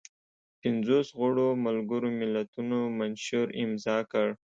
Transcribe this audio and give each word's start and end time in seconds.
پنځوس 0.61 1.07
غړو 1.19 1.47
ملګرو 1.65 2.09
ملتونو 2.21 2.77
منشور 2.99 3.47
امضا 3.63 3.97
کړ. 4.11 4.27